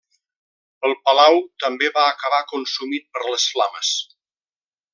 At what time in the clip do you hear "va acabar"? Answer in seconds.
1.97-2.39